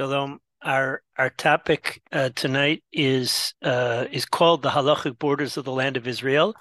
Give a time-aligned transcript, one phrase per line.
[0.00, 0.38] Shalom.
[0.62, 5.98] Our our topic uh, tonight is uh, is called the halachic borders of the land
[5.98, 6.54] of Israel.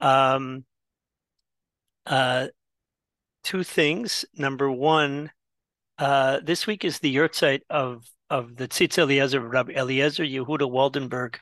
[0.00, 0.64] Um,
[2.06, 2.46] uh,
[3.44, 4.24] two things.
[4.34, 5.30] Number one,
[5.98, 11.34] uh, this week is the yahrzeit of of the Tzitz Eliezer, Rabbi Eliezer Yehuda Waldenberg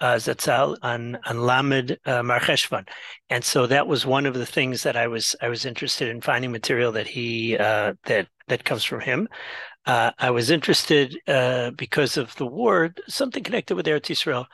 [0.00, 2.88] uh, Zatzal on on Lamed uh, Marcheshvan,
[3.28, 6.22] and so that was one of the things that I was I was interested in
[6.22, 9.28] finding material that he uh, that that comes from him.
[9.86, 14.46] Uh, I was interested uh, because of the war, something connected with Eretz Yisrael,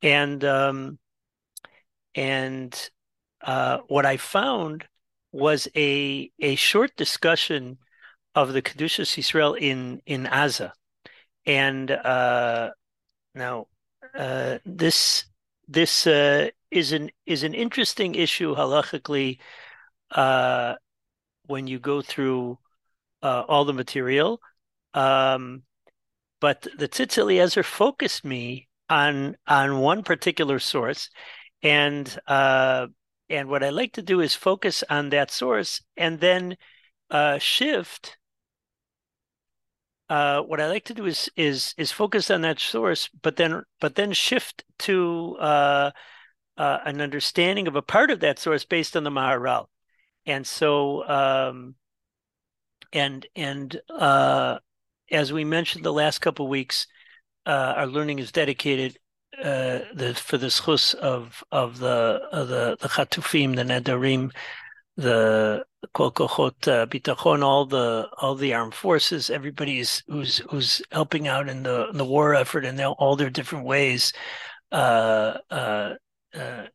[0.00, 0.98] and um,
[2.14, 2.90] and
[3.42, 4.86] uh, what I found
[5.30, 7.78] was a a short discussion
[8.34, 10.72] of the Kedushas Yisrael in in Aza,
[11.44, 12.70] and uh,
[13.34, 13.66] now
[14.14, 15.26] uh, this
[15.68, 19.38] this uh, is an is an interesting issue halachically
[21.46, 22.58] when you go through
[23.22, 24.40] all the material.
[24.94, 25.62] Um,
[26.40, 31.08] but the Tzitz Eliezer focused me on on one particular source,
[31.62, 32.88] and uh,
[33.30, 36.56] and what I like to do is focus on that source and then
[37.10, 38.18] uh, shift.
[40.08, 43.62] Uh, what I like to do is is is focus on that source, but then
[43.80, 45.90] but then shift to uh,
[46.56, 49.66] uh, an understanding of a part of that source based on the Maharal,
[50.26, 51.76] and so um,
[52.92, 54.58] and and uh,
[55.12, 56.86] as we mentioned the last couple of weeks,
[57.46, 58.96] uh, our learning is dedicated
[59.38, 64.30] uh, the, for the schus of of the of the the chatufim, the nedarim,
[64.96, 71.28] the kol uh, bitachon, all the all the armed forces, everybody is who's who's helping
[71.28, 74.12] out in the in the war effort in all their different ways.
[74.70, 75.94] Uh, uh,
[76.34, 76.66] uh,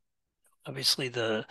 [0.66, 1.46] obviously, the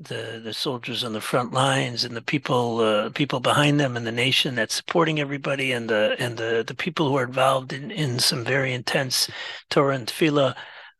[0.00, 4.06] the the soldiers on the front lines and the people uh, people behind them and
[4.06, 7.90] the nation that's supporting everybody and the and the the people who are involved in
[7.90, 9.28] in some very intense
[9.70, 10.54] Torah and Tefillah.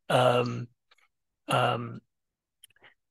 [0.08, 0.68] Um,
[1.48, 2.00] um,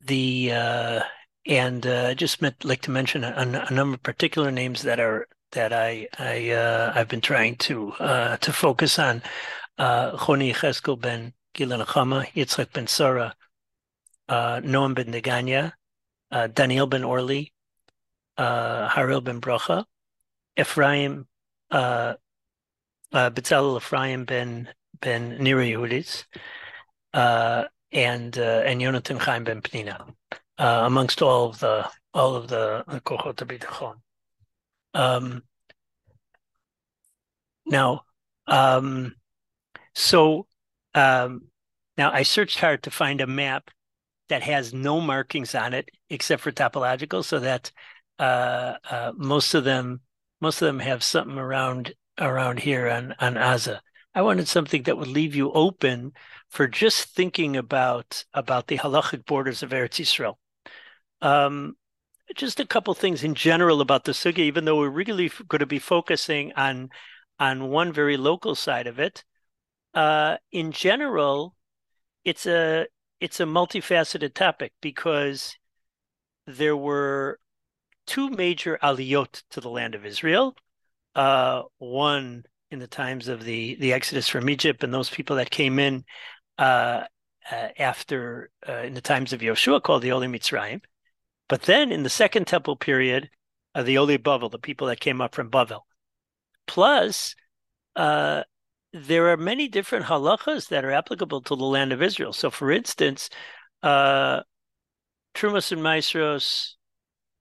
[0.01, 1.01] the uh,
[1.45, 5.27] and uh, just meant like to mention a, a, number of particular names that are
[5.53, 9.21] that I I uh, I've been trying to uh, to focus on.
[9.77, 13.35] Uh, Choni Cheskel ben Gilan Chama, Yitzchak ben Sarah,
[14.27, 15.73] uh, Noam ben Neganya,
[16.31, 17.53] uh, Daniel ben Orly,
[18.37, 19.85] uh, Haril ben Bracha,
[20.57, 21.27] Ephraim,
[21.71, 22.13] uh,
[23.13, 26.25] uh, Bezalel Ephraim ben ben Nira Yehudis,
[27.13, 30.13] uh, and uh, and Yonatan Chaim ben Pnina,
[30.57, 33.95] uh, amongst all of the all of the, the Kochot Bitachon.
[34.93, 35.43] Um,
[37.65, 38.01] now,
[38.47, 39.15] um,
[39.93, 40.47] so
[40.95, 41.49] um,
[41.97, 43.69] now I searched hard to find a map
[44.29, 47.71] that has no markings on it except for topological, so that
[48.19, 50.01] uh, uh, most of them
[50.39, 53.79] most of them have something around around here on on Aza.
[54.13, 56.13] I wanted something that would leave you open
[56.49, 60.35] for just thinking about about the halachic borders of Eretz Yisrael.
[61.21, 61.75] Um,
[62.35, 65.65] just a couple things in general about the sugya, even though we're really going to
[65.65, 66.89] be focusing on
[67.39, 69.23] on one very local side of it.
[69.93, 71.55] Uh, in general,
[72.25, 72.87] it's a
[73.19, 75.57] it's a multifaceted topic because
[76.47, 77.39] there were
[78.07, 80.55] two major aliyot to the land of Israel.
[81.13, 85.49] Uh, one in the times of the the Exodus from Egypt and those people that
[85.49, 86.03] came in
[86.57, 87.03] uh,
[87.51, 90.81] uh, after uh, in the times of Yoshua called the Oli Mitzrayim.
[91.49, 93.29] But then in the Second Temple period,
[93.75, 95.81] uh, the Oli Bavel, the people that came up from Bavel.
[96.65, 97.35] Plus,
[97.95, 98.43] uh,
[98.93, 102.33] there are many different halachas that are applicable to the land of Israel.
[102.33, 103.29] So, for instance,
[103.83, 104.41] uh,
[105.37, 106.73] Trumas and Maasros,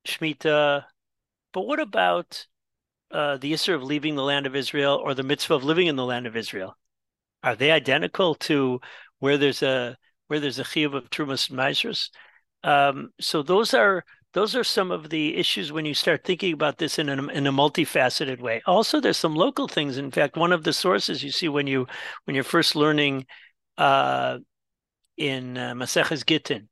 [0.06, 0.84] Shemitah,
[1.54, 2.46] but what about
[3.10, 5.96] uh, the issue of leaving the land of Israel or the mitzvah of living in
[5.96, 6.76] the land of Israel?
[7.42, 8.82] Are they identical to
[9.20, 9.96] where there's a
[10.26, 12.10] where there's a chiyuv of Trumas and Maasros?
[12.62, 16.76] Um, so those are those are some of the issues when you start thinking about
[16.76, 18.60] this in a, in a multifaceted way.
[18.66, 19.96] Also, there's some local things.
[19.96, 21.86] In fact, one of the sources you see when you
[22.24, 23.24] when you're first learning
[23.78, 24.36] uh,
[25.16, 26.68] in uh, Maseches Gittin.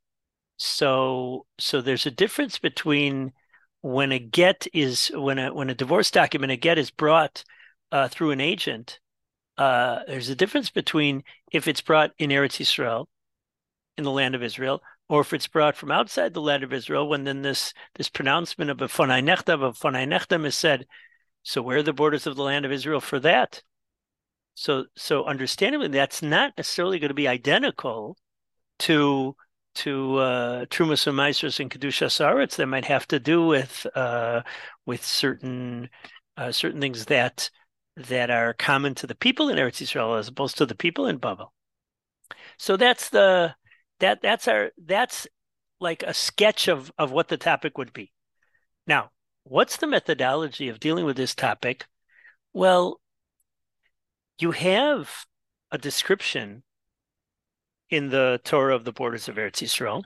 [0.57, 3.33] So so there's a difference between
[3.81, 7.43] when a get is when a when a divorce document a get is brought
[7.91, 8.99] uh, through an agent.
[9.57, 13.05] Uh, there's a difference between if it's brought in Eretz Yisrael,
[13.97, 17.07] in the land of Israel, or if it's brought from outside the land of Israel,
[17.07, 20.85] when then this this pronouncement of a fonai nechtam of fonai nechtam is said.
[21.43, 23.61] So where are the borders of the land of Israel for that?
[24.55, 28.17] So so understandably, that's not necessarily going to be identical
[28.79, 29.35] to
[29.75, 32.55] to uh, Trumas and Meisers and Kedusha Saretz.
[32.55, 34.41] That might have to do with uh,
[34.85, 35.89] with certain
[36.37, 37.49] uh, certain things that
[37.97, 41.17] that are common to the people in Eretz Yisrael as opposed to the people in
[41.17, 41.53] Babel.
[42.57, 43.55] So that's the
[43.99, 45.27] that that's our that's
[45.79, 48.11] like a sketch of of what the topic would be.
[48.87, 49.11] Now,
[49.43, 51.85] what's the methodology of dealing with this topic?
[52.53, 52.99] Well,
[54.39, 55.25] you have
[55.71, 56.63] a description
[57.95, 60.03] in the Torah of the borders of Eretz Yisrael.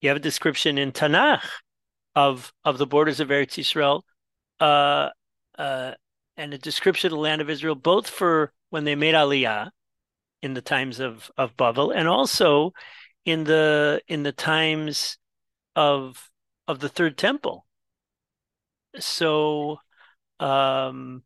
[0.00, 1.42] You have a description in Tanakh
[2.14, 4.02] of of the borders of Eretz Yisrael,
[4.60, 5.08] uh,
[5.58, 5.94] uh,
[6.36, 9.70] and a description of the land of Israel, both for when they made Aliyah
[10.40, 12.72] in the times of of Bavel, and also
[13.24, 15.18] in the in the times
[15.74, 16.30] of
[16.68, 17.66] of the Third Temple.
[19.00, 19.78] So,
[20.38, 21.24] um,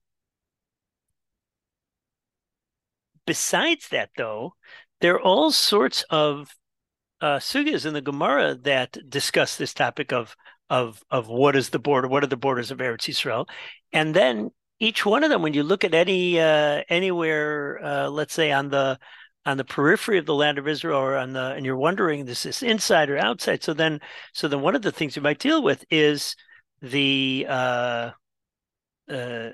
[3.27, 4.55] besides that, though,
[5.03, 6.49] there are all sorts of
[7.21, 10.35] uh, sugyas in the Gemara that discuss this topic of
[10.71, 13.47] of of what is the border, what are the borders of Eretz Yisrael,
[13.93, 14.51] and then
[14.81, 18.71] each one of them, when you look at any uh, anywhere, uh, let's say on
[18.71, 18.99] the
[19.45, 22.43] on the periphery of the land of Israel, or on the, and you're wondering, is
[22.45, 23.63] this inside or outside?
[23.63, 24.01] So then,
[24.33, 26.37] so then, one of the things you might deal with is
[26.81, 28.11] the uh,
[29.11, 29.51] uh,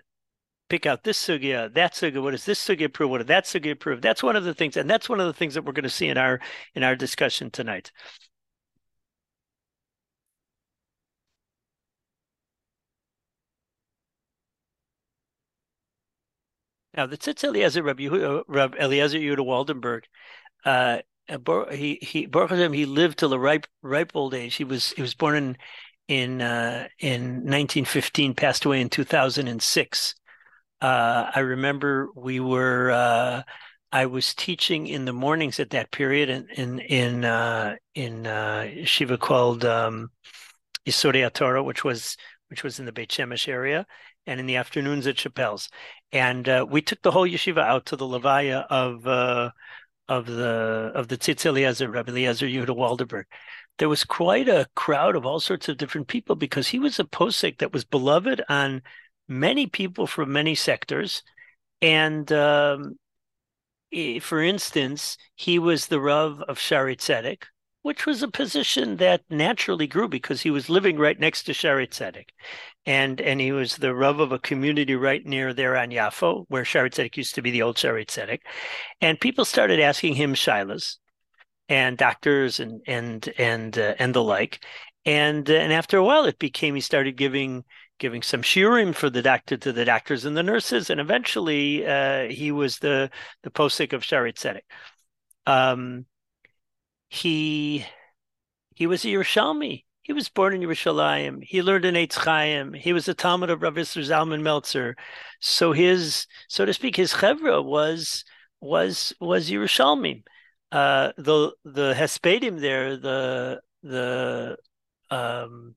[0.69, 2.23] pick out this sugya, that sugya.
[2.23, 3.11] What does this sugya prove?
[3.11, 4.03] What does that sugya prove?
[4.03, 5.91] That's one of the things, and that's one of the things that we're going to
[5.91, 6.41] see in our
[6.75, 7.93] in our discussion tonight.
[16.97, 20.03] Now, the Tzitz Eliezer, Rabbi, Yehuda, Rabbi Eliezer Yehuda Waldenberg,
[20.65, 20.99] uh,
[21.71, 24.57] he he Baruch Hashem, he lived till a ripe ripe old age.
[24.57, 25.57] He was he was born in
[26.09, 30.15] in uh, in 1915, passed away in 2006.
[30.81, 33.43] Uh, I remember we were uh,
[33.91, 38.85] I was teaching in the mornings at that period in in in uh, in uh,
[38.85, 40.11] Shiva called um,
[40.87, 42.17] Yisodei Torah, which was
[42.49, 43.87] which was in the Beit Shemesh area,
[44.27, 45.69] and in the afternoons at Shapell's.
[46.13, 49.51] And uh, we took the whole yeshiva out to the levaya of uh,
[50.09, 53.25] of the of the Tzitz Eliezer, Rabbi Eliezer Yehuda Waldenberg.
[53.79, 57.05] There was quite a crowd of all sorts of different people because he was a
[57.05, 58.83] posek that was beloved on
[59.29, 61.23] many people from many sectors.
[61.81, 62.97] And um,
[64.21, 67.45] for instance, he was the Rav of Shaare Zedek,
[67.83, 71.89] which was a position that naturally grew because he was living right next to Shaare
[71.89, 72.29] Zedek.
[72.85, 76.65] And, and he was the Rav of a community right near there on Yafo, where
[76.65, 78.41] Shaare Zedek used to be the old Shaare Zedek.
[79.01, 80.97] And people started asking him shilas
[81.69, 84.65] and doctors and and and uh, and the like.
[85.05, 87.65] And uh, and after a while, it became he started giving
[87.99, 92.29] giving some shiurim for the doctor to the doctors and the nurses, and eventually uh,
[92.29, 93.11] he was the
[93.43, 94.63] the posik of Shaare Zedek.
[95.47, 96.07] Um,
[97.09, 97.85] he
[98.75, 99.85] he was a Yerushalmi.
[100.03, 101.43] He was born in Yerushalayim.
[101.43, 102.73] He learned in Eitz Chaim.
[102.73, 104.97] He was a Talmud of Rav Isser Zalman Meltzer.
[105.41, 108.25] So his, so to speak, his chevra was
[108.61, 110.23] was was Yerushalmi.
[110.73, 114.57] Uh, the the hespedim there, the the
[115.11, 115.75] um,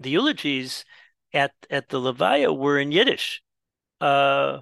[0.00, 0.84] the eulogies
[1.32, 3.42] at at the Levaya were in Yiddish.
[4.00, 4.60] Uh,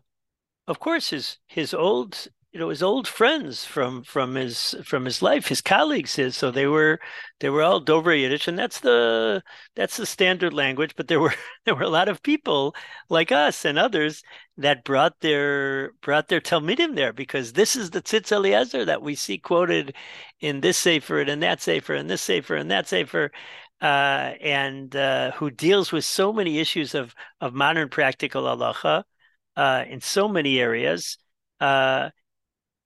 [0.67, 5.23] of course, his his old you know his old friends from from his from his
[5.23, 6.99] life, his colleagues, his so they were
[7.39, 9.43] they were all Dover Yiddish, and that's the
[9.77, 10.95] that's the standard language.
[10.97, 11.35] But there were
[11.65, 12.75] there were a lot of people
[13.09, 14.23] like us and others
[14.57, 19.15] that brought their brought their Talmidim there because this is the Tzitz Eliezer that we
[19.15, 19.95] see quoted
[20.41, 23.31] in this sefer and that sefer and this sefer and that sefer.
[23.81, 29.05] Uh, and uh, who deals with so many issues of of modern practical halacha
[29.57, 31.17] uh, in so many areas.
[31.61, 32.11] Uh,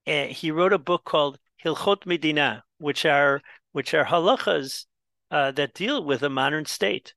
[0.06, 3.40] uh, he wrote a book called Hilchot Medina, which are
[3.72, 4.86] which are halachas
[5.30, 7.14] uh, that deal with a modern state.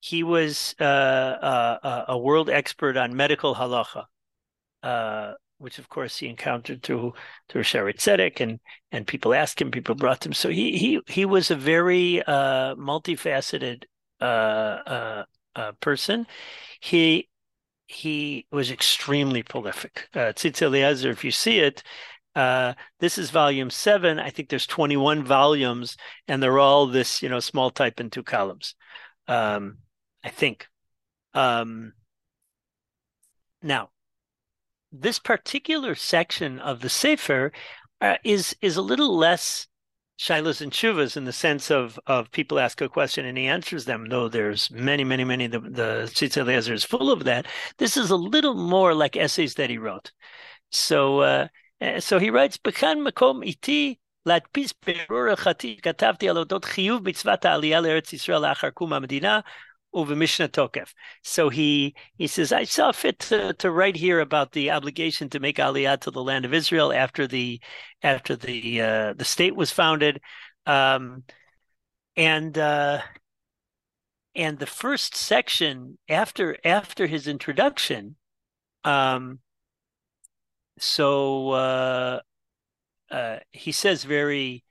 [0.00, 4.04] He was uh, uh a world expert on medical halacha,
[5.58, 7.12] which of course he encountered through
[7.48, 8.60] through Shaare Tzedek and
[8.92, 10.32] and people asked him, people brought him.
[10.32, 13.84] So he he he was a very uh, multifaceted
[15.80, 16.26] person.
[16.80, 17.28] He
[17.86, 20.08] he was extremely prolific.
[20.14, 21.82] Uh, Tzitz Eliezer, if you see it,
[22.34, 24.18] uh, this is volume seven.
[24.18, 25.96] I think there's 21 volumes,
[26.26, 28.74] and they're all this, you know, small type in two columns.
[29.28, 29.78] Um,
[30.24, 30.66] I think.
[31.34, 31.92] Um,
[33.62, 33.90] now,
[34.93, 37.51] this particular section of the Sefer
[38.01, 39.67] uh, is is a little less
[40.19, 43.85] shilas and shuvas in the sense of of people ask a question and he answers
[43.85, 44.07] them.
[44.09, 45.47] Though there's many, many, many.
[45.47, 47.47] The the Tzitz Eliezer is full of that.
[47.77, 50.11] This is a little more like essays that he wrote.
[50.71, 51.21] So.
[51.21, 51.47] Uh,
[51.99, 57.81] so he writes, "Bekan makom iti להדפיס בירור הלכתי, כתבתי על אודות חיוב מצוות העלייה
[57.81, 59.39] לארץ ישראל לאחר קום המדינה,
[59.94, 60.92] over Mishnah Tokef.
[61.22, 65.40] So he he says, I saw fit to, to write here about the obligation to
[65.40, 67.60] make Aliyah to the land of Israel after the
[68.02, 70.20] after the uh, the state was founded,
[70.66, 71.24] um,
[72.16, 73.00] and uh,
[74.34, 78.16] and the first section after after his introduction,
[78.84, 79.38] um,
[80.78, 82.20] so uh,
[83.10, 84.63] uh, he says very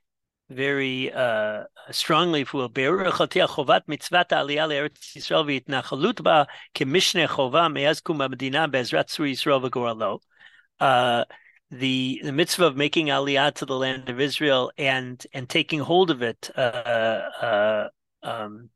[0.53, 5.45] very uh, strongly, for we will, Chovat Mitzvat Aliyah Eretz Yisrael
[6.23, 6.47] Ba
[9.31, 10.19] Yisrael V'Goralo.
[10.79, 11.25] Uh,
[11.71, 16.11] the, the mitzvah of making aliyah to the land of Israel and and taking hold
[16.11, 17.89] of it, uh, uh,
[18.21, 18.69] um,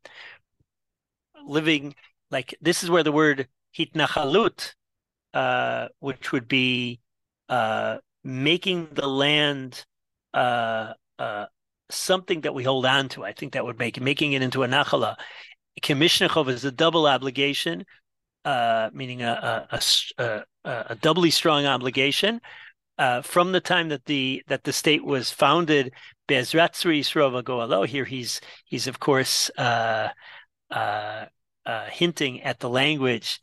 [1.46, 1.94] living
[2.30, 4.74] like this is where the word hitnachalut,
[5.34, 7.00] uh, which would be
[7.48, 9.84] uh, making the land
[10.34, 11.46] uh, uh,
[11.90, 13.24] something that we hold on to.
[13.24, 15.16] I think that would make making it into a nachala.
[15.82, 17.84] Kimmishnechov is a double obligation,
[18.44, 19.80] uh, meaning a a,
[20.18, 22.40] a, a, doubly strong obligation.
[22.98, 25.92] Uh, from the time that the that the state was founded,
[26.28, 27.86] Bezratzri Yisrova Goalo.
[27.86, 30.08] Here he's he's of course uh,
[30.70, 31.26] uh,
[31.64, 33.40] uh, hinting at the language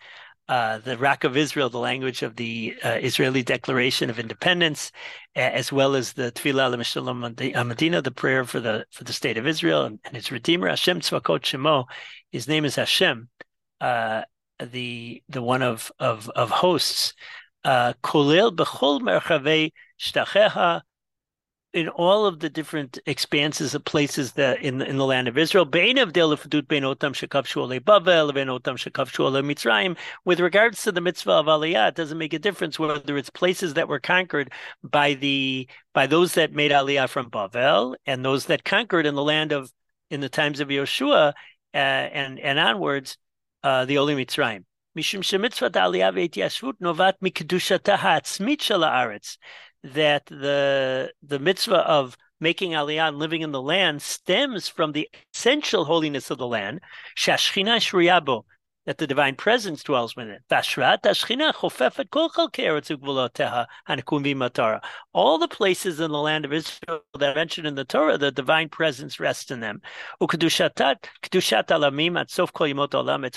[0.47, 4.91] uh, the Rak of Israel, the language of the uh, Israeli Declaration of Independence,
[5.35, 9.47] as well as the Tefillah L'Mishalom Medina, the prayer for the for the state of
[9.47, 11.85] Israel and, and its Redeemer, Hashem Tzvakot Shemo.
[12.31, 13.29] His name is Hashem,
[13.81, 14.23] uh,
[14.59, 17.13] the the one of of of hosts.
[17.63, 20.81] Uh, Kolel b'chol merchavei shtacheha
[21.74, 25.64] in all of the different expanses of places that in in the land of Israel.
[25.64, 25.84] With
[30.40, 33.88] regards to the mitzvah of Aliyah, it doesn't make a difference whether it's places that
[33.88, 39.06] were conquered by the by those that made Aliyah from Bavel and those that conquered
[39.06, 39.72] in the land of
[40.10, 41.32] in the times of Yeshua
[41.72, 43.16] uh, and and onwards,
[43.62, 44.64] uh, the Oli Mitzrayim.
[44.96, 49.36] משום שמצוות העלייה וההתיישבות נובעת מקדושתה העצמית של הארץ
[49.93, 55.07] that the the mitzvah of making aliyah and living in the land stems from the
[55.33, 56.81] essential holiness of the land,
[57.15, 58.43] shashchina shriyabo,
[58.85, 60.41] that the divine presence dwells within it.
[65.13, 68.31] All the places in the land of Israel that are mentioned in the Torah, the
[68.31, 69.81] divine presence rests in them.
[70.21, 70.57] Its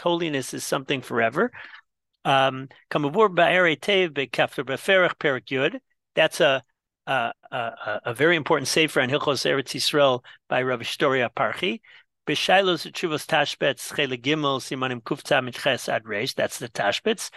[0.00, 1.52] holiness is something forever.
[2.24, 2.68] Um,
[6.18, 6.62] that's a
[7.06, 11.80] a, a, a very important sefer on Hilchos Eretz Yisrael by Rav Ishtori HaParchi.
[12.26, 16.34] B'shailos Tshuvos Tashbetz Chele Gimel Simanim Kufta Mitches Ad Reish.
[16.34, 17.30] That's the Tashbetz.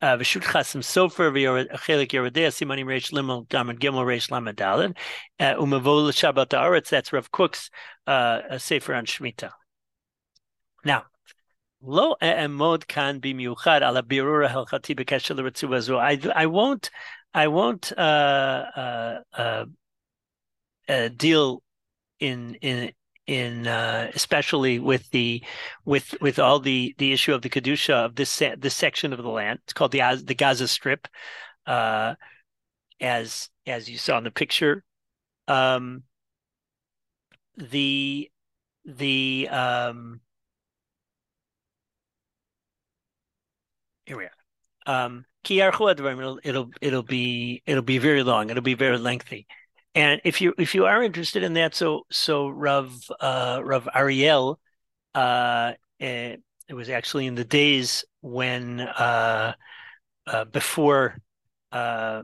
[0.00, 4.60] Uh, V'shut Chasam Sofer V'chelik Yoreh Deah Simanim Reish Limel Gamed Gimel Reish Lamed.
[4.60, 6.90] Uh, Umavol Shabbat Haaretz.
[6.90, 7.70] That's Rav Kook's
[8.06, 9.06] uh, sefer on.
[10.84, 11.06] Now,
[11.82, 12.46] I
[16.34, 16.90] I won't
[17.36, 19.64] I won't uh, uh, uh,
[20.88, 21.62] uh, deal
[22.18, 22.92] in in
[23.26, 25.44] in uh, especially with the
[25.84, 29.28] with with all the the issue of the kedusha of this this section of the
[29.28, 29.58] land.
[29.64, 31.08] It's called the the Gaza Strip,
[31.66, 32.14] uh,
[33.02, 34.82] as as you saw in the picture.
[35.46, 36.04] Um,
[37.58, 38.30] the
[38.86, 40.20] the um,
[44.06, 44.30] here we are.
[44.86, 45.26] Um,
[46.44, 48.50] it'll, it'll be it'll be very long.
[48.50, 49.46] It'll be very lengthy.
[49.94, 54.60] And if you if you are interested in that, so so Rav uh, Rav Ariel,
[55.14, 59.54] uh, it, it was actually in the days when uh,
[60.26, 61.16] uh, before
[61.72, 62.22] uh,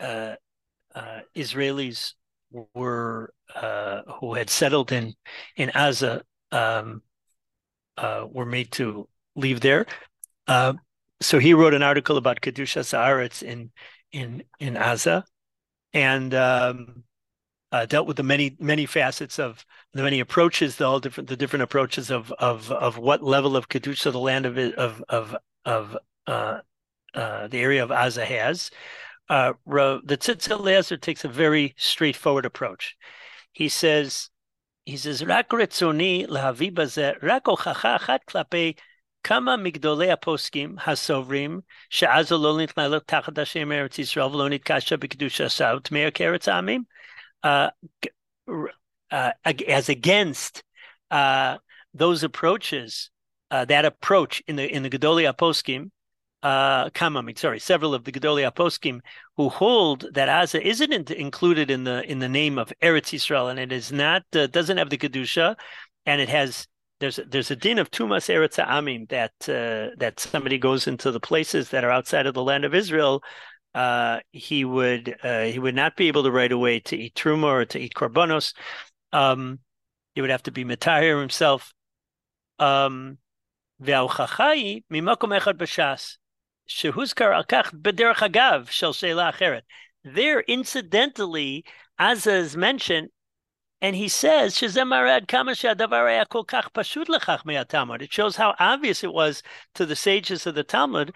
[0.00, 0.34] uh,
[1.36, 2.14] Israelis
[2.74, 3.32] were
[4.20, 5.14] who had settled in
[5.56, 7.02] in Gaza um,
[7.96, 9.86] were made to leave there
[11.24, 13.70] so he wrote an article about Kedusha Saaretz in
[14.12, 15.24] in in Aza,
[15.92, 17.04] and um,
[17.72, 21.36] uh, dealt with the many many facets of the many approaches, the all different the
[21.36, 25.96] different approaches of of of what level of Kedusha the land of of of of
[26.26, 26.60] uh,
[27.14, 28.70] uh, the area of Aza has.
[29.28, 32.96] Uh, the Tzitz Eliezer takes a very straightforward approach.
[33.52, 34.28] He says,
[34.84, 35.72] he says, "Rak rak.
[39.23, 45.79] כמה מגדולי הפוסקים הסוברים שעזה לא נתמלאת תחת השם ארץ ישראל ולא נתקשה בקדושה סאו
[45.79, 46.83] טמאה כארץ העמים,
[47.45, 47.69] uh,
[49.11, 49.31] uh,
[49.67, 50.63] as against
[51.11, 51.57] uh,
[51.93, 53.09] those approaches,
[53.51, 55.91] uh, that approach in the in the Gedolei Aposkim,
[56.43, 59.01] uh, Kamamit, sorry, several of the Gedolei Aposkim
[59.37, 63.59] who hold that Asa isn't included in the in the name of Eretz Yisrael, and
[63.59, 65.55] it is not uh, doesn't have the kedusha,
[66.05, 66.67] and it has
[67.04, 71.20] there's there's a din of tumas eretz amim that uh, that somebody goes into the
[71.20, 73.22] places that are outside of the land of Israel,
[73.74, 77.44] uh, he would uh, he would not be able to right away to eat truma
[77.44, 78.54] or to eat korbanos.
[79.12, 79.58] Um,
[80.14, 81.74] he would have to be mitahir himself.
[82.58, 83.18] Um,
[90.06, 91.64] there, incidentally,
[91.98, 93.08] as is mentioned,
[93.80, 94.78] and he says, It
[98.12, 99.42] shows how obvious it was
[99.74, 101.12] to the sages of the Talmud.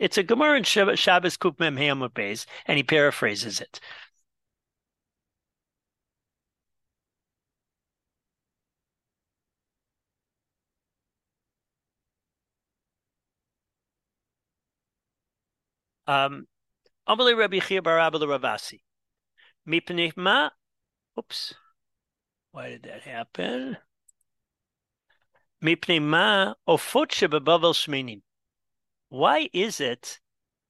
[0.00, 3.80] It's a Gemara in Shabbos Kuf Mem Hayamud Beis, and he paraphrases it.
[16.08, 16.48] Um,
[17.08, 18.80] Amalei Rabbi Chia Bar Ravasi.
[19.68, 20.50] Mipnei
[21.18, 21.54] Oops.
[22.52, 23.76] Why did that happen?
[25.62, 28.22] Mipnei ma ofot shmenim.
[29.10, 30.20] Why is it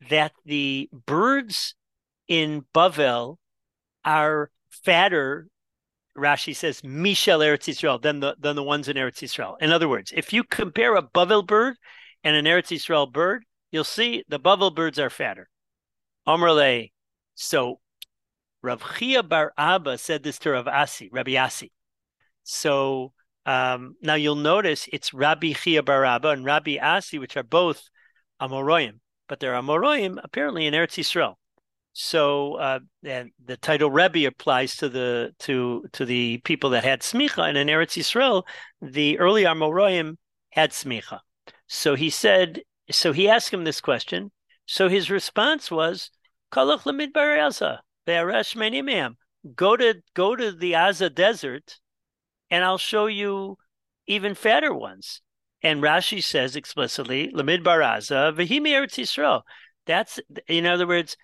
[0.09, 1.75] that the birds
[2.27, 3.37] in Bavel
[4.05, 5.49] are fatter?
[6.17, 9.57] Rashi says Mishel Eretz Yisrael than the than the ones in Eretz Yisrael.
[9.61, 11.77] In other words, if you compare a Bavel bird
[12.25, 15.49] and an Eretz Yisrael bird, you'll see the Bavel birds are fatter.
[16.27, 16.91] Amrle.
[17.37, 17.79] So
[18.63, 21.71] Rav Chia Bar Abba said this to Rav Asi, Rabbi Asi.
[22.43, 23.13] So
[23.47, 27.89] um, now you'll notice it's Rabbi Chia Bar Abba and Rabbi Asi, which are both
[28.41, 31.35] Amoroim, but they're Amoroim apparently in Eretz Yisrael.
[31.93, 37.01] So uh, and the title Rebbe applies to the to to the people that had
[37.01, 38.45] smicha, and in Eretz Yisrael,
[38.81, 40.17] the early Amoroim
[40.51, 41.21] had smicha.
[41.67, 44.31] So he said, so he asked him this question.
[44.67, 46.11] So his response was,
[46.53, 47.37] "Kalach lemidbar
[49.55, 51.79] Go to go to the Aza desert,
[52.51, 53.57] and I'll show you
[54.07, 55.21] even fatter ones.
[55.63, 59.43] And Rashi says explicitly, Lamid Baraza, Vahimi Eretz Yisrael.
[59.87, 61.17] That's in other words,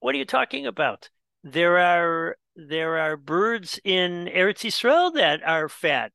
[0.00, 1.10] what are you talking about?
[1.44, 6.12] There are there are birds in Eretz Yisrael that are fat,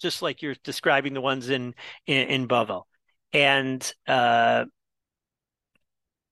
[0.00, 1.74] just like you're describing the ones in
[2.06, 2.84] in, in Bavel.
[3.32, 4.64] And uh,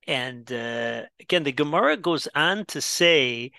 [0.07, 3.51] and uh, again, the Gemara goes on to say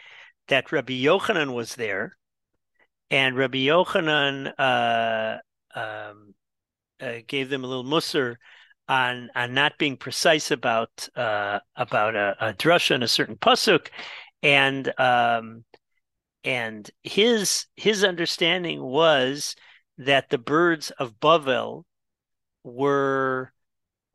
[0.48, 2.16] that Rabbi Yochanan was there,
[3.11, 5.38] and Rabbi Yochanan uh,
[5.78, 6.35] um,
[7.00, 8.37] uh, gave them a little musr
[8.88, 13.88] on on not being precise about uh, about a, a drasha and a certain pasuk,
[14.42, 15.64] and um,
[16.44, 19.56] and his his understanding was
[19.98, 21.85] that the birds of Bavel
[22.62, 23.52] were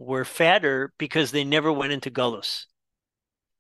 [0.02, 2.66] were fatter because they never went into gullus.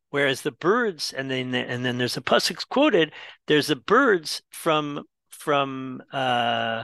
[0.10, 3.13] Whereas the birds, and then and then there's a pasuk quoted.
[3.47, 6.84] There's the birds from from uh,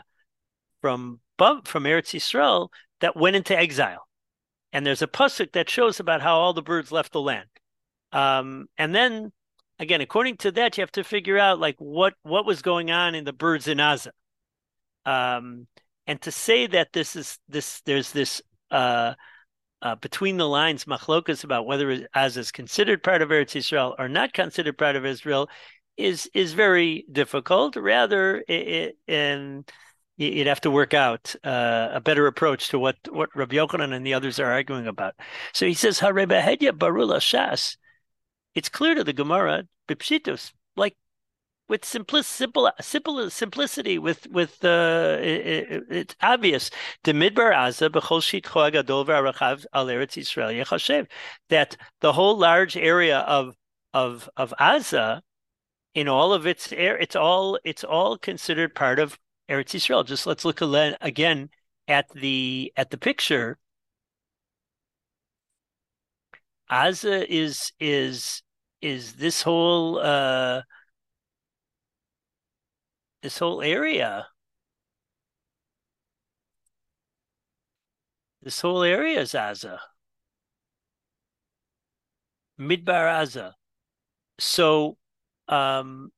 [0.82, 2.70] from from Eretz Yisrael
[3.02, 4.08] that went into exile,
[4.72, 7.50] and there's a pasuk that shows about how all the birds left the land.
[8.14, 9.34] Um, and then
[9.80, 13.14] again, according to that, you have to figure out like what what was going on
[13.14, 14.12] in the birds in Aza.
[15.06, 15.68] Um,
[16.06, 18.42] and to say that this is this there's this
[18.72, 19.16] uh,
[19.82, 24.10] uh, between the lines machlokas about whether as is considered part of Eretz Israel or
[24.10, 25.50] not considered part of Israel
[25.98, 27.76] is is very difficult.
[27.76, 29.70] Rather, it, it, and
[30.18, 34.06] you'd have to work out uh, a better approach to what what Rabbi Yochanan and
[34.06, 35.16] the others are arguing about.
[35.54, 37.78] So he says, "Hareba hedya barula shas."
[38.56, 40.96] It's clear to the Gemara, bipshitus, like
[41.70, 44.00] with simple, simple, simple simplicity.
[44.00, 46.70] With with uh, it, it's obvious.
[47.04, 47.16] That
[52.02, 53.56] the whole large area of
[53.94, 55.22] of of Aza,
[55.94, 59.18] in all of its air, it's all it's all considered part of
[59.50, 60.06] Eretz Yisrael.
[60.06, 61.50] Just let's look again
[61.88, 63.58] at the at the picture.
[66.72, 68.42] Aza is is
[68.82, 70.62] is this whole uh
[73.28, 74.26] this whole area.
[78.42, 79.80] This whole area is Aza.
[82.58, 83.52] Midbar Aza.
[84.40, 84.98] So
[85.50, 86.12] um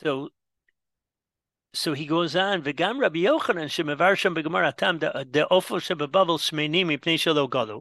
[0.00, 0.30] so
[1.78, 6.86] so he goes on, V'gam Rabbi Yochanan shemevar shem b'gemara tam the ofel shebebavel shmeinim
[6.86, 7.80] mipnei shelo galu.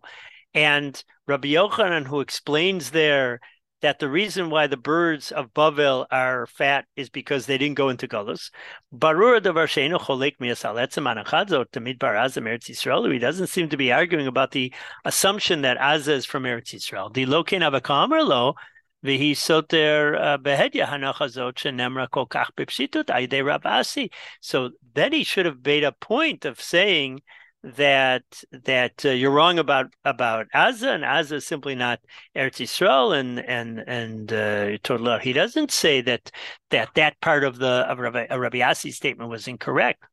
[0.54, 3.40] And Rabbi Yochanan, who explains there
[3.82, 7.90] that the reason why the birds of Bavel are fat is because they didn't go
[7.90, 8.50] into Galus.
[8.94, 13.12] Barur davar sheinu cholek miyasaletsim anachadzot to midbar Azza Eretz Yisrael.
[13.12, 14.74] He doesn't seem to be arguing about the
[15.06, 17.14] assumption that Azza is from Eretz Yisrael.
[17.14, 18.12] Di lokein avakam
[24.42, 27.22] So then he should have made a point of saying
[27.64, 32.00] that that uh, you're wrong about about Azza, and Azza is simply not
[32.36, 35.20] Eretz Yisrael, and and and uh.
[35.20, 36.32] He doesn't say that
[36.70, 40.04] that that part of the of Rabbi, Rabbi statement was incorrect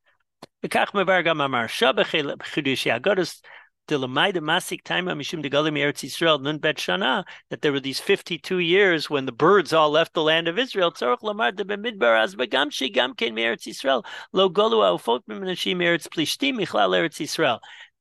[7.50, 10.58] that there were these fifty two years when the birds all left the land of
[10.58, 10.90] Israel.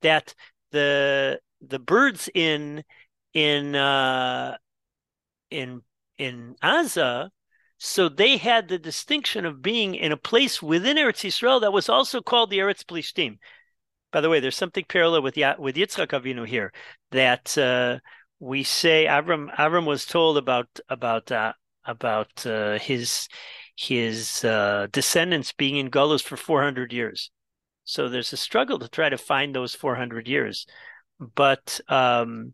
[0.02, 0.36] That
[0.72, 2.84] the the birds in
[3.34, 4.58] in uh,
[5.50, 5.82] in
[6.18, 7.30] in Aza
[7.86, 11.90] so they had the distinction of being in a place within Eretz Yisrael that was
[11.90, 13.40] also called the Eretz Plishtim.
[14.14, 16.72] By the way, there's something parallel with with Yitzchak Avinu here
[17.10, 17.98] that uh,
[18.40, 23.28] we say Avram Avram was told about about uh, about uh, his
[23.76, 27.32] his uh, descendants being in Golos for 400 years.
[27.86, 30.68] So there's a struggle to try to find those 400 years,
[31.20, 32.54] but um,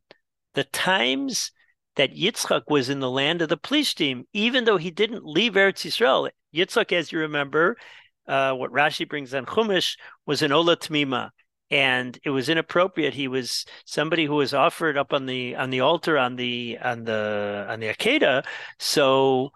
[0.54, 1.52] the times
[1.98, 5.86] that Yitzchak was in the land of the Plishtim, even though he didn't leave Eretz
[5.86, 7.76] Yisrael, Yitzchak, as you remember,
[8.30, 11.32] uh, what Rashi brings on Chumash was an Ola Tmima
[11.71, 13.13] and it was inappropriate.
[13.13, 17.03] He was somebody who was offered up on the on the altar on the on
[17.03, 18.45] the on the Akedah.
[18.79, 19.51] So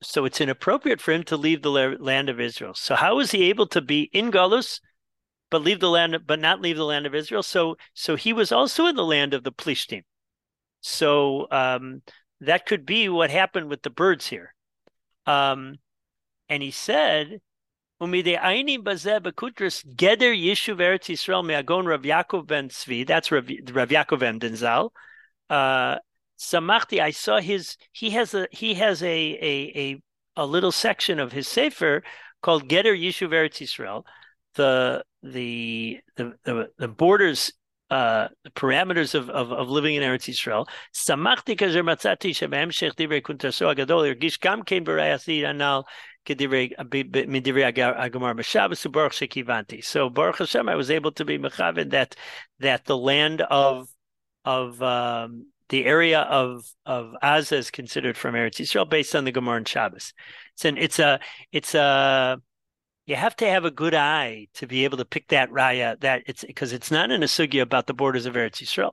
[0.00, 2.74] so it's inappropriate for him to leave the land of Israel.
[2.74, 4.80] So how was he able to be in Galus,
[5.50, 7.42] but leave the land, but not leave the land of Israel?
[7.42, 10.02] So so he was also in the land of the Plishtim.
[10.80, 12.02] So um,
[12.40, 14.54] that could be what happened with the birds here.
[15.26, 15.76] Um,
[16.48, 17.40] and he said
[18.00, 18.36] That's Rav, Rav
[23.88, 24.90] Yaakov ben Denzal.
[25.50, 25.96] Uh,
[26.38, 27.76] Samachti, I saw his.
[27.92, 30.00] He has a he has a a a,
[30.36, 32.04] a little section of his sefer
[32.40, 34.04] called Geder Yishuv Eretz Yisrael.
[34.54, 37.52] The the the the, the borders
[37.90, 40.68] uh, the parameters of, of, of living in Eretz Yisrael.
[40.94, 45.86] Samachti kazer matzati shebehemshech kuntaso agadol gam kein b'rayasi anal
[49.82, 52.16] so Baruch Hashem, I was able to be mechavid that
[52.60, 53.88] that the land of
[54.44, 59.32] of um, the area of of Aza is considered from Eretz Yisrael based on the
[59.32, 60.12] Gemara and Shabbos.
[60.54, 61.20] It's an it's a
[61.52, 62.40] it's a
[63.06, 66.22] you have to have a good eye to be able to pick that raya that
[66.26, 68.92] it's because it's not in a sugya about the borders of Eretz Yisrael.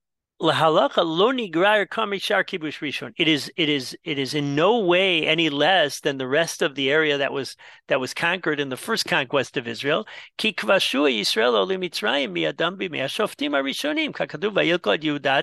[2.43, 3.13] Kibush rishon.
[3.15, 6.73] It is it is it is in no way any less than the rest of
[6.73, 7.55] the area that was
[7.89, 10.07] that was conquered in the first conquest of Israel.
[10.39, 11.53] Arishonim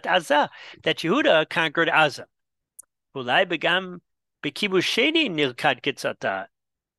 [0.02, 0.48] Azah.
[0.82, 2.26] That Yehuda conquered Azah.
[3.14, 4.00] Ulai begam.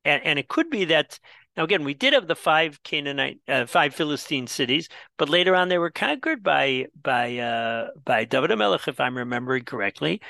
[0.05, 1.19] And, and it could be that
[1.57, 5.67] now, again, we did have the five Canaanite, uh, five Philistine cities, but later on
[5.67, 10.21] they were conquered by by uh, by David Melech, if I'm remembering correctly,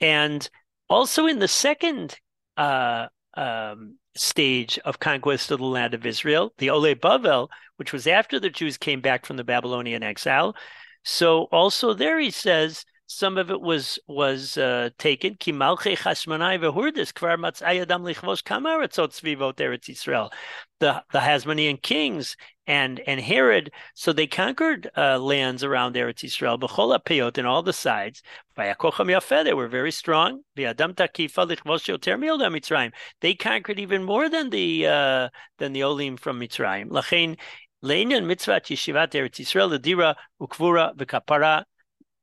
[0.00, 0.48] and
[0.88, 2.18] also in the second
[2.56, 8.06] uh, um, stage of conquest of the land of Israel, the Ole Bavel, which was
[8.06, 10.56] after the Jews came back from the Babylonian exile.
[11.04, 15.34] So also there he says some of it was was uh, taken.
[15.34, 20.30] Ki malchei chashmonai vehurdis kvar matzai adam lichvosh kamaratzot tzvivot eretz Yisrael.
[20.78, 22.36] The the Hasmonean kings
[22.68, 27.64] and and Herod, so they conquered uh, lands around Eretz Yisrael, b'chol peyot in all
[27.64, 28.22] the sides.
[28.56, 30.42] Vayakocham yafeh, they were very strong.
[30.56, 32.92] V'adam takifa lichvosh yoter miodam Mitzrayim.
[33.22, 36.90] They conquered even more than the uh, than the Olim from Mitzrayim.
[36.90, 37.38] Lachein
[37.84, 41.64] leinen mitzvat yeshivat Eretz Yisrael, the dira ukvura v'kapara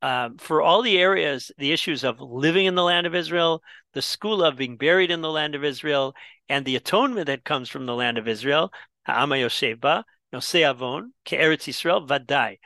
[0.02, 3.62] um, for all the areas, the issues of living in the land of Israel,
[3.94, 6.14] the school of being buried in the land of Israel,
[6.48, 8.72] and the atonement that comes from the land of Israel,
[9.06, 12.58] Ha'ama Yosheba, Avon, Ke'eretz Yisrael, Vadai.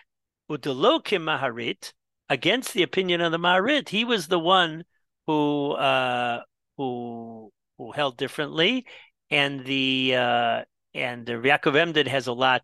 [0.50, 1.92] Udelo Maharit,
[2.28, 4.84] against the opinion of the Maharit, he was the one
[5.26, 6.42] who uh,
[6.76, 8.84] who who held differently,
[9.30, 10.62] and the uh,
[10.94, 12.62] and the Yaakov Emden has a lot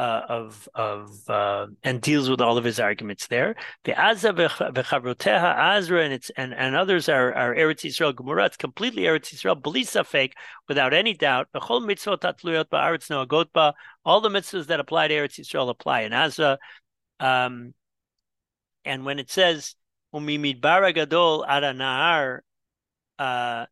[0.00, 3.54] uh, of of uh, and deals with all of his arguments there.
[3.84, 8.46] The Azza v'chavroteha Azra and it's and, and others are are Eretz Yisrael Gemara.
[8.46, 10.32] It's completely Eretz Yisrael, belisa fake
[10.68, 11.48] without any doubt.
[11.52, 12.18] All the mitzvahs
[14.68, 16.58] that apply to Eretz Yisrael apply in Azra.
[17.18, 17.74] Um,
[18.86, 19.74] and when it says
[20.14, 21.62] umimidbar gadol ad
[23.18, 23.66] uh,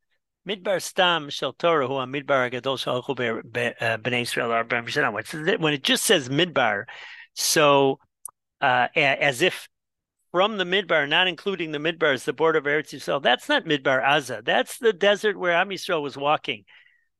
[0.48, 5.60] Midbar Stam Shel Torah Hu Midbar Agadol Shalchu Bnei Israel Arba'im Shana.
[5.60, 6.84] When it just says Midbar,
[7.34, 7.98] so
[8.62, 9.68] uh, as if
[10.32, 13.22] from the Midbar, not including the Midbar is the border of Eretz Yisrael.
[13.22, 14.42] That's not Midbar Aza.
[14.42, 16.64] That's the desert where Am Yisrael was walking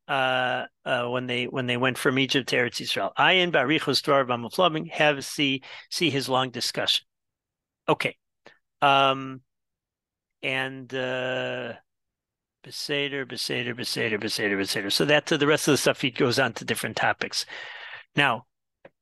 [0.08, 3.12] uh, uh, when they when they went from Egypt to Eretz Yisrael.
[3.18, 7.04] Ayin Barichos Dvar Bamaflaming have see see his long discussion.
[7.88, 8.16] Okay,
[8.80, 9.42] um,
[10.42, 10.94] and.
[12.68, 14.92] Beseder, Beseder, Beseder, Beseder, Beseder.
[14.92, 17.46] So that the rest of the stuff, he goes on to different topics.
[18.14, 18.44] Now,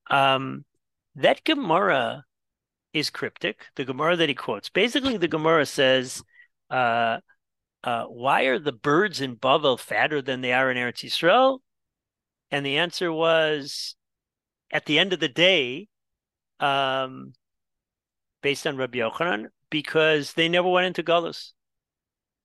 [0.08, 0.64] um,
[1.16, 2.24] that Gemara
[2.92, 3.66] is cryptic.
[3.74, 6.22] The Gemara that he quotes, basically, the Gemara says,
[6.70, 7.18] uh,
[7.82, 11.58] uh, "Why are the birds in Bavel fatter than they are in Eretz Yisrael?"
[12.50, 13.96] And the answer was,
[14.70, 15.88] at the end of the day,
[16.60, 17.32] um,
[18.42, 21.52] based on Rabbi Yochanan, because they never went into Galus.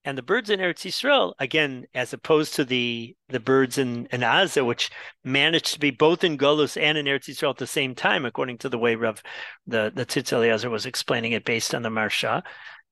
[0.04, 4.22] And the birds in Eretz Yisrael, again, as opposed to the the birds in, in
[4.22, 4.90] Aza, which
[5.24, 8.58] managed to be both in Golus and in Eretz Yisrael at the same time, according
[8.60, 9.22] to the way Rav
[9.68, 12.42] the the Tzitz Eliezer was explaining it based on the Maharsha.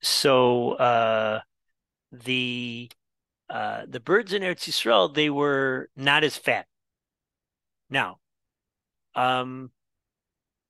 [0.02, 1.42] So uh,
[2.12, 2.92] the
[3.50, 6.68] uh, the birds in Eretz Yisrael they were not as fat.
[7.90, 8.20] Now,
[9.16, 9.72] um,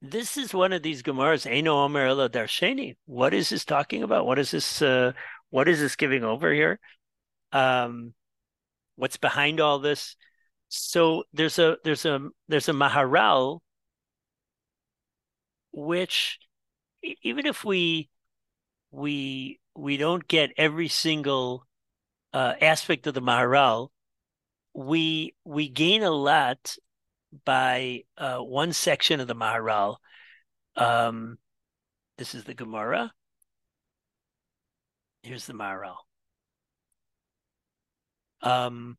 [0.00, 1.46] this is one of these Gemaras.
[1.50, 2.96] Eino Omer Darsheni.
[3.04, 4.24] What is this talking about?
[4.24, 4.80] What is this?
[4.80, 5.12] Uh,
[5.50, 6.80] what is this giving over here?
[7.52, 8.14] Um,
[8.96, 10.16] what's behind all this?
[10.68, 13.60] So there's a there's a there's a Maharal,
[15.72, 16.38] which
[17.22, 18.08] even if we
[18.90, 21.66] we we don't get every single
[22.32, 23.88] uh, aspect of the Maharal,
[24.74, 26.76] we we gain a lot
[27.44, 29.96] by uh, one section of the Maharal.
[30.76, 31.38] Um,
[32.18, 33.12] this is the Gemara.
[35.22, 35.96] Here's the Maharal.
[38.42, 38.96] Um,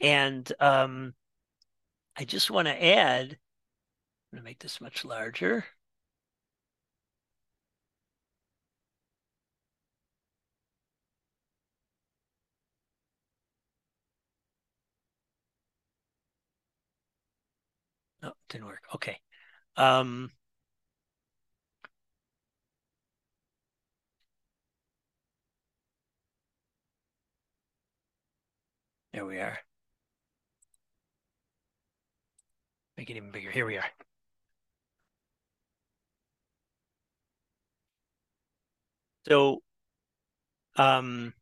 [0.00, 1.14] and um,
[2.16, 3.38] I just want to add, I'm
[4.32, 5.66] going to make this much larger.
[18.22, 18.82] Oh, didn't work.
[18.94, 19.18] Okay.
[19.76, 20.30] Um,
[29.14, 29.56] There we are.
[32.98, 33.52] Make it even bigger.
[33.52, 33.84] Here we are.
[39.28, 39.62] So,
[40.76, 41.32] um,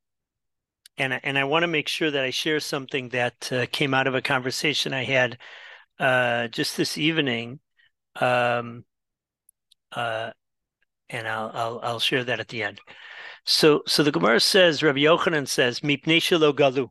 [0.99, 4.07] and and I want to make sure that I share something that uh, came out
[4.07, 5.39] of a conversation I had
[5.99, 7.61] uh, just this evening.
[8.21, 8.85] Um,
[9.93, 10.33] uh,
[11.09, 12.83] and I'll I'll I'll share that at the end.
[13.47, 16.91] So so the Gemara says, Rabbi Yochanan says, "Mipnei shelo galu."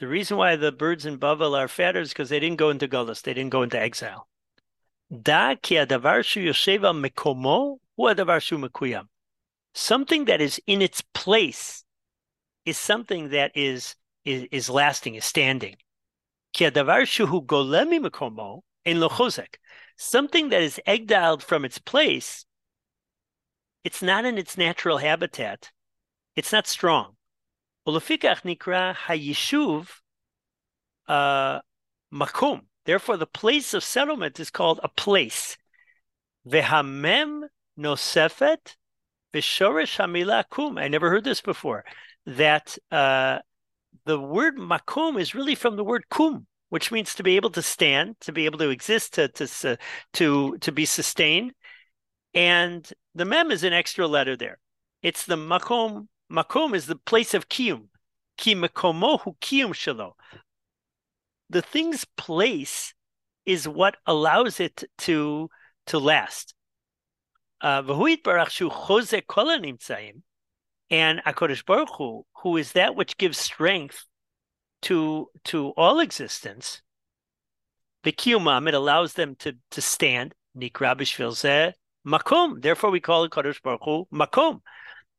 [0.00, 2.88] The reason why the birds in Bavel are fatter is because they didn't go into
[2.88, 4.28] Gullus, they didn't go into exile.
[5.22, 9.08] Da ki yosheva mekomo hua
[9.74, 11.84] Something that is in its place
[12.64, 15.76] is something that is is, is lasting, is standing.
[16.52, 19.56] Ki shuhu golemi mekomo in lochozek.
[19.96, 22.46] Something that is exiled from its place,
[23.84, 25.70] it's not in its natural habitat.
[26.34, 27.16] It's not strong.
[27.87, 29.87] ולפיכך נקרא hayishuv
[31.07, 31.59] uh,
[32.13, 32.61] makum.
[32.85, 35.57] Therefore, the place of settlement is called a place.
[36.47, 37.43] Vehamem
[37.77, 38.75] nosefet
[39.33, 40.77] v'shorish hamila kum.
[40.77, 41.83] I never heard this before.
[42.25, 43.39] That uh,
[44.05, 47.61] the word makum is really from the word kum, which means to be able to
[47.61, 49.77] stand, to be able to exist, to to
[50.13, 51.53] to to be sustained.
[52.33, 54.59] And the mem is an extra letter there.
[55.01, 57.88] It's the makom Makom is the place of kiyum.
[58.36, 60.12] Ki makomohu kiyum shalo.
[61.48, 62.92] The thing's place
[63.46, 65.48] is what allows it to
[65.86, 66.54] to last.
[67.60, 67.82] Uh,
[70.90, 74.04] and Hakadosh Baruch Hu, who is that which gives strength
[74.82, 76.82] to to all existence,
[78.02, 80.34] the kiyumam, it allows them to to stand.
[80.56, 81.72] Nikra b'shvil
[82.06, 82.60] makom.
[82.60, 84.60] Therefore, we call it Kadosh Baruch Hu makom.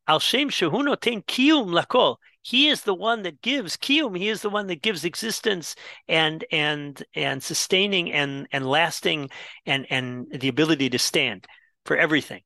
[0.08, 2.18] Al Shem Shehu Noten Kiyum Lakol.
[2.42, 4.18] he is the one that gives kiyum.
[4.18, 5.76] He is the one that gives existence
[6.08, 9.30] and and and sustaining and and lasting
[9.66, 11.48] and and the ability to stand
[11.86, 12.42] for everything.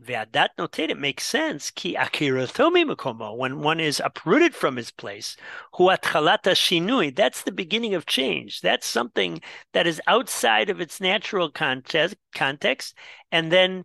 [0.00, 1.72] Ve'adat noted, it makes sense.
[1.72, 5.36] Ki akirathomi makomo, when one is uprooted from his place,
[5.74, 8.60] huatchalata shinui, that's the beginning of change.
[8.60, 9.40] That's something
[9.72, 12.94] that is outside of its natural context, context
[13.32, 13.84] and then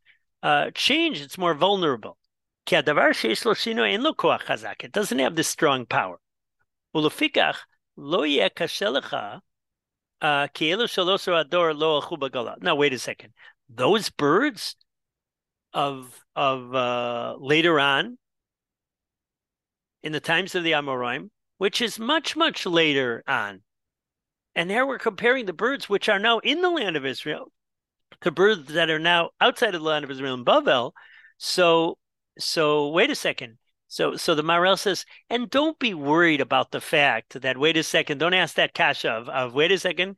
[0.43, 2.17] uh, change, it's more vulnerable.
[2.67, 2.85] It
[4.91, 6.19] doesn't have this strong power.
[12.61, 13.33] Now, wait a second.
[13.69, 14.75] Those birds
[15.73, 18.17] of of uh, later on
[20.03, 23.61] in the times of the Amoraim, which is much, much later on.
[24.55, 27.51] And there we're comparing the birds which are now in the land of Israel
[28.21, 30.91] to birds that are now outside of the land of Israel in Bavel.
[31.37, 31.97] So,
[32.37, 33.57] so wait a second.
[33.87, 37.83] So, so the Maharal says, and don't be worried about the fact that wait a
[37.83, 38.19] second.
[38.19, 40.17] Don't ask that kasha of, of wait a second.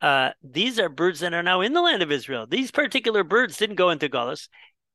[0.00, 2.46] Uh, these are birds that are now in the land of Israel.
[2.46, 4.48] These particular birds didn't go into Golus.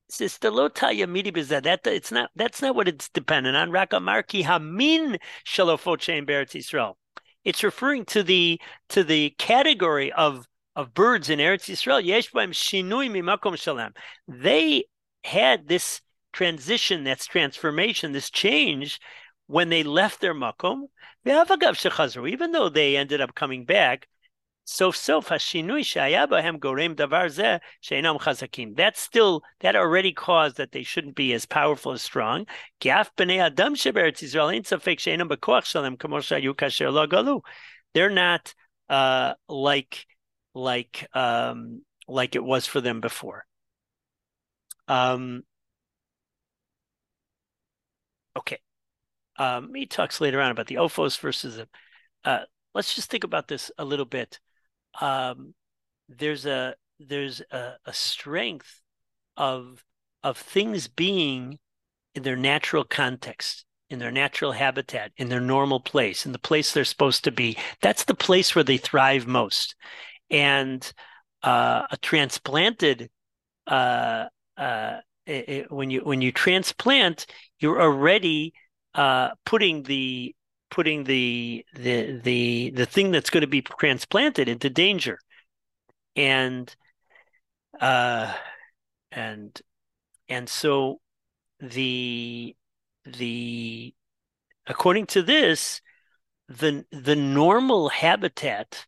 [0.08, 3.72] It's that it's not that's not what it's dependent on.
[3.72, 6.98] Rakamarki hamin shalofot shein Israel.
[7.44, 13.10] It's referring to the to the category of of birds in Eretz Yisrael, yesh shinui
[13.10, 13.94] mimakom shalem.
[14.28, 14.86] They
[15.24, 19.00] had this transition, that's transformation, this change
[19.48, 20.88] when they left their makom.
[21.26, 24.08] Even though they ended up coming back,
[24.66, 25.82] sof sof hashinui
[27.84, 28.76] sheinam chazakim.
[28.76, 32.48] That's still that already caused that they shouldn't be as powerful as strong.
[32.82, 33.12] Gaf.
[37.94, 38.54] They're not
[38.90, 40.06] uh, like
[40.54, 43.46] like um, like it was for them before.
[44.88, 45.44] Um,
[48.38, 48.60] okay.
[49.38, 51.68] Um, he talks later on about the ophos versus the.
[52.24, 54.40] Uh, let's just think about this a little bit.
[55.02, 55.54] Um,
[56.10, 58.82] there's a there's a, a strength
[59.38, 59.84] of
[60.24, 61.60] of things being
[62.16, 66.74] in their natural context in their natural habitat, in their normal place, in the place
[66.74, 67.56] they're supposed to be.
[67.82, 69.76] That's the place where they thrive most
[70.34, 70.92] and
[71.44, 73.10] uh, a transplanted
[73.68, 74.26] uh,
[74.58, 77.26] uh, it, when you when you transplant,
[77.60, 78.54] you're already
[78.96, 80.36] uh, putting the
[80.70, 85.18] putting the the the the thing that's going to be transplanted into danger,
[86.16, 86.76] and
[87.80, 88.34] uh,
[89.12, 89.62] and
[90.28, 91.00] and so
[91.62, 92.56] the
[93.06, 93.94] the
[94.68, 95.82] according to this
[96.50, 98.86] the the normal habitat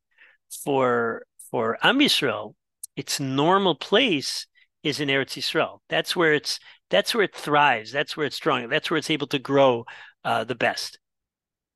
[0.64, 1.26] for
[1.56, 2.54] for Am Yisrael,
[2.98, 4.46] its normal place
[4.84, 5.80] is in Eretz Yisrael.
[5.88, 7.94] That's where it's that's where it thrives.
[7.94, 8.68] That's where it's strong.
[8.68, 9.86] That's where it's able to grow
[10.26, 11.00] uh, the best.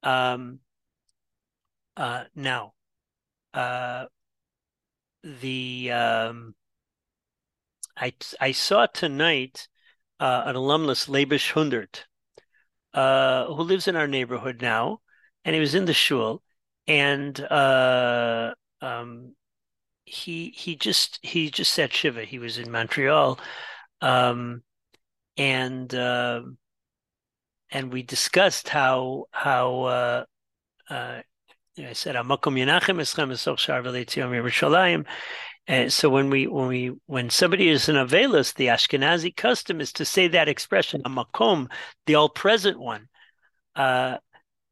[0.03, 0.59] Um,
[1.95, 2.73] uh, now,
[3.53, 4.07] uh,
[5.23, 6.55] the um,
[7.95, 8.11] I
[8.41, 9.69] I saw tonight
[10.19, 12.05] uh, an alumnus, Labish Hundert,
[12.93, 14.99] uh, who lives in our neighborhood now,
[15.45, 16.43] and he was in the shul,
[16.85, 19.35] and uh, um,
[20.09, 22.25] he he just he just said shiva.
[22.25, 23.39] He was in Montreal,
[24.01, 24.63] um,
[25.37, 26.41] and uh,
[27.71, 30.23] and we discussed how how uh,
[30.89, 31.21] uh,
[31.77, 35.05] I said Amakom Yenachem Eschem Esoch Shar V'Leitzion Yerushalayim.
[35.67, 39.93] And so when we when we when somebody is an Avelis, the Ashkenazi custom is
[39.93, 41.69] to say that expression Amakom,
[42.07, 43.07] the all present one.
[43.75, 44.17] Uh,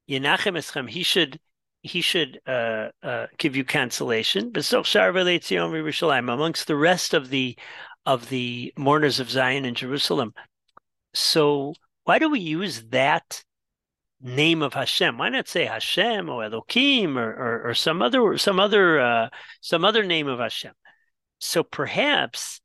[0.09, 1.39] Yenachem Eschem, he should
[1.81, 4.51] he should uh, uh, give you cancellation.
[4.55, 7.57] Amongst the rest of the
[8.05, 10.33] of the mourners of Zion in Jerusalem.
[11.13, 11.73] So
[12.05, 13.43] why do we use that
[14.21, 15.17] name of Hashem?
[15.17, 19.29] Why not say Hashem or Elohim or, or, or some other some other uh,
[19.61, 20.73] some other name of Hashem?
[21.39, 22.61] So perhaps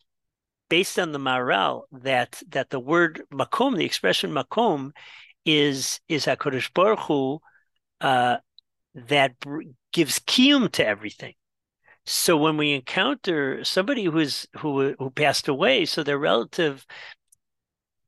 [0.68, 4.92] based on the Maharal that that the word makom, the expression makom,
[5.44, 7.40] is is Hakadosh Baruch Hu,
[8.00, 8.36] uh,
[8.95, 9.34] that
[9.93, 11.34] gives kiyum to everything.
[12.05, 16.84] So when we encounter somebody who's who who passed away, so their relative,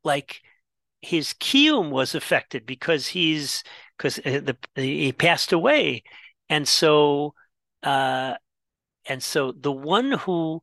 [0.02, 0.42] like
[1.00, 3.62] his kiyum was affected because he's
[3.96, 6.02] because the, the, he passed away,
[6.48, 7.34] and so
[7.82, 8.34] uh,
[9.06, 10.60] and so the one who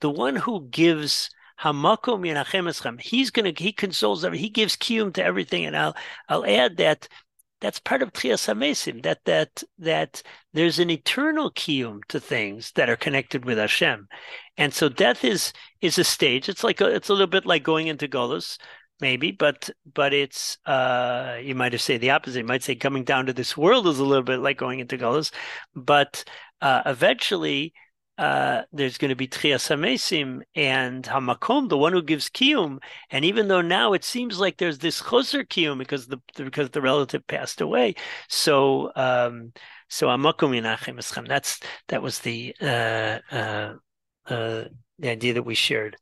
[0.00, 4.44] the one who gives hamakom he's gonna he consoles everything.
[4.44, 5.96] He gives kiyum to everything, and I'll
[6.28, 7.08] I'll add that
[7.62, 12.90] that's part of Tchias HaMesim, that that that there's an eternal kiyum to things that
[12.90, 14.08] are connected with Hashem,
[14.58, 16.48] and so death is is a stage.
[16.48, 18.58] It's like a, it's a little bit like going into Golus,
[19.00, 22.40] maybe, but but it's uh, you might have said the opposite.
[22.40, 24.98] You might say coming down to this world is a little bit like going into
[24.98, 25.32] Golus,
[25.74, 26.24] but
[26.60, 27.72] uh, eventually
[28.18, 32.78] uh, there's going to be Tchias HaMesim and Hamakom, the one who gives Kiyum.
[33.10, 36.82] And even though now it seems like there's this Choser Kiyum because the because the
[36.82, 37.94] relative passed away,
[38.28, 39.52] so um,
[39.88, 41.26] so Hamakom Yinachem Eschem.
[41.26, 43.74] That's that was the uh, uh,
[44.26, 44.64] uh,
[44.98, 45.96] the idea that we shared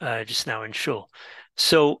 [0.00, 1.10] uh, just now in Shul.
[1.56, 2.00] So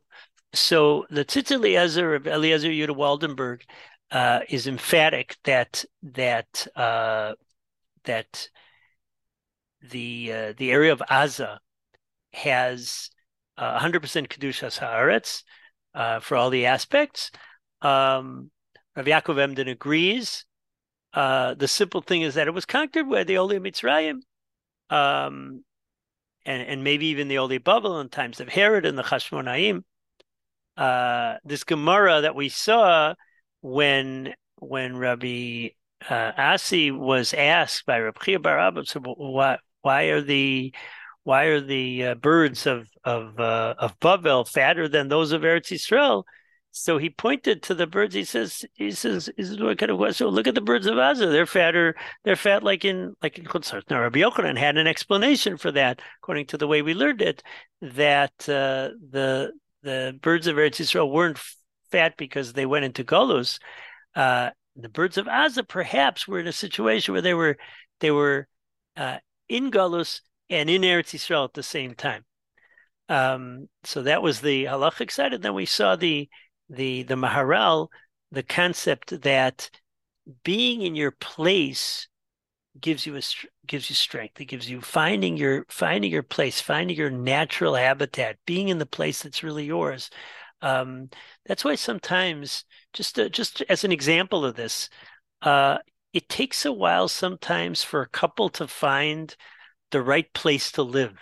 [0.52, 3.62] so the Tzitz Eliezer of Eliezer Yudah Waldenberg
[4.10, 7.34] uh, is emphatic that that uh,
[8.04, 8.48] that
[9.90, 11.58] the uh, the area of Aza
[12.32, 13.10] has
[13.58, 15.42] uh, 100% kedushas haaretz
[15.94, 17.30] uh, for all the aspects.
[17.80, 18.50] Um,
[18.94, 20.44] Rav Yaakov Emden agrees.
[21.12, 24.20] Uh, the simple thing is that it was conquered by the Oli Mitzrayim,
[24.90, 25.64] um,
[26.44, 29.82] and and maybe even the Oli Babel in times of Herod and the Chashmonaim.
[30.76, 33.14] Uh, this Gemara that we saw
[33.62, 35.68] when when Rabbi
[36.08, 40.74] uh, Asi was asked by Rabbi Chia Bar Abba, so why why are the
[41.22, 45.70] why are the uh, birds of of uh, of Bavel fatter than those of Eretz
[45.70, 46.24] Yisrael?
[46.72, 48.14] So he pointed to the birds.
[48.14, 50.26] He says, he says, "Is what kind of question?
[50.26, 51.30] Look at the birds of Aza.
[51.30, 51.94] They're fatter.
[52.24, 56.02] They're fat like in like in Chutzar." Now Rabbi Yochanan had an explanation for that,
[56.20, 57.44] according to the way we learned it,
[57.80, 61.38] that uh, the the birds of Eretz Yisrael weren't
[61.92, 63.60] fat because they went into Golus.
[64.16, 67.56] Uh, the birds of Aza perhaps were in a situation where they were
[68.00, 68.48] they were
[68.96, 69.18] uh,
[69.48, 70.20] in Galus
[70.50, 72.24] and in Eretz Yisrael at the same time.
[73.08, 76.28] Um, so that was the halachic side, and then we saw the
[76.68, 77.88] the the Maharal,
[78.32, 79.70] the concept that
[80.42, 82.08] being in your place
[82.80, 83.22] gives you a
[83.66, 84.40] gives you strength.
[84.40, 88.86] It gives you finding your finding your place, finding your natural habitat, being in the
[88.86, 90.10] place that's really yours.
[90.62, 91.10] Um,
[91.46, 94.88] that's why sometimes, just to, just as an example of this,
[95.42, 95.78] uh,
[96.16, 99.36] it takes a while sometimes for a couple to find
[99.90, 101.12] the right place to live.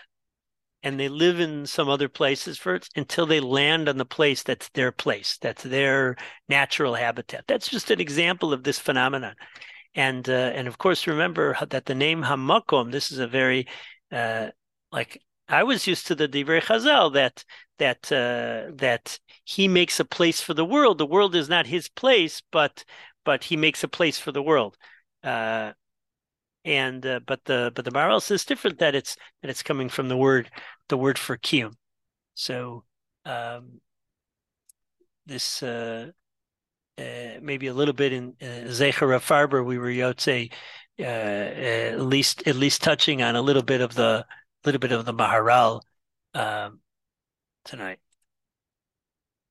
[0.85, 4.69] And they live in some other places first until they land on the place that's
[4.69, 6.15] their place, that's their
[6.49, 7.45] natural habitat.
[7.49, 9.35] That's just an example of this phenomenon.
[9.97, 12.93] And uh, and of course, remember that the name Hamakom.
[12.93, 13.67] This is a very
[14.13, 14.51] uh,
[14.93, 17.45] like I was used to the Divrei Chazal that
[17.79, 20.99] that uh, that he makes a place for the world.
[20.99, 22.85] The world is not his place, but
[23.25, 24.77] but he makes a place for the world.
[25.23, 25.73] Uh,
[26.65, 30.09] and uh, but the but the Maharal says different that it's that it's coming from
[30.09, 30.51] the word
[30.89, 31.75] the word for kiyum.
[32.35, 32.85] So
[33.27, 33.81] um,
[35.27, 36.11] this uh,
[36.99, 37.03] uh,
[37.43, 38.67] maybe a little bit in uh,
[39.21, 40.51] Farber we were Yotze
[40.99, 44.25] uh, at least at least touching on a little bit of the
[44.65, 45.83] little bit of the Maharal
[46.35, 46.81] um,
[47.65, 47.99] tonight.